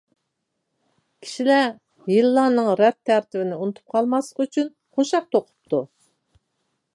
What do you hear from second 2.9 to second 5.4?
تەرتىپىنى ئۇنتۇپ قالماسلىق ئۈچۈن قوشاق